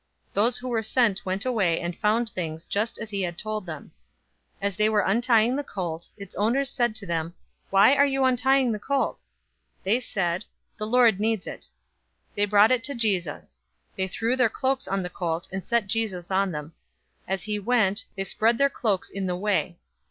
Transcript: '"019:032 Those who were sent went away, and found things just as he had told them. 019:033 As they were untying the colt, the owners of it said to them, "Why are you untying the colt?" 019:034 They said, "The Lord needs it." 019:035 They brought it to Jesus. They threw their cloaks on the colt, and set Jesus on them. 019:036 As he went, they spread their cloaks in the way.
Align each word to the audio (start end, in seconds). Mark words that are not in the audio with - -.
'"019:032 0.29 0.33
Those 0.33 0.57
who 0.57 0.67
were 0.67 0.81
sent 0.83 1.25
went 1.27 1.45
away, 1.45 1.79
and 1.79 1.95
found 1.95 2.31
things 2.31 2.65
just 2.65 2.97
as 2.97 3.11
he 3.11 3.21
had 3.21 3.37
told 3.37 3.67
them. 3.67 3.91
019:033 4.63 4.63
As 4.63 4.75
they 4.77 4.89
were 4.89 5.01
untying 5.05 5.55
the 5.55 5.63
colt, 5.63 6.09
the 6.17 6.27
owners 6.37 6.69
of 6.69 6.71
it 6.71 6.75
said 6.75 6.95
to 6.95 7.05
them, 7.05 7.35
"Why 7.69 7.95
are 7.95 8.05
you 8.07 8.23
untying 8.23 8.71
the 8.71 8.79
colt?" 8.79 9.19
019:034 9.81 9.83
They 9.83 9.99
said, 9.99 10.45
"The 10.77 10.87
Lord 10.87 11.19
needs 11.19 11.45
it." 11.45 11.67
019:035 12.31 12.35
They 12.37 12.45
brought 12.45 12.71
it 12.71 12.83
to 12.85 12.95
Jesus. 12.95 13.61
They 13.95 14.07
threw 14.07 14.35
their 14.35 14.49
cloaks 14.49 14.87
on 14.87 15.03
the 15.03 15.09
colt, 15.11 15.47
and 15.51 15.63
set 15.63 15.85
Jesus 15.85 16.31
on 16.31 16.51
them. 16.51 16.73
019:036 17.29 17.33
As 17.35 17.43
he 17.43 17.59
went, 17.59 18.05
they 18.17 18.23
spread 18.23 18.57
their 18.57 18.69
cloaks 18.71 19.07
in 19.07 19.27
the 19.27 19.35
way. 19.35 19.77